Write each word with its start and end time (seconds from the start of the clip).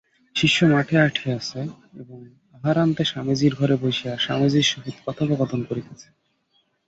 শিষ্য 0.35 0.59
মঠে 0.65 0.97
আসিয়াছে 0.99 1.59
এবং 1.95 2.19
আহারান্তে 2.55 3.03
স্বামীজীর 3.05 3.53
ঘরে 3.55 3.75
বসিয়া 3.83 4.13
স্বামীজীর 4.17 4.65
সহিত 4.71 4.95
কথোপকথন 5.05 5.61
করিতেছে। 5.63 6.07